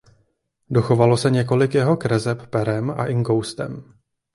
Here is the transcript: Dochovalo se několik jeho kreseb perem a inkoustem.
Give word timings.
Dochovalo 0.69 1.17
se 1.17 1.29
několik 1.31 1.73
jeho 1.75 1.97
kreseb 1.97 2.47
perem 2.49 2.91
a 2.91 3.05
inkoustem. 3.05 3.93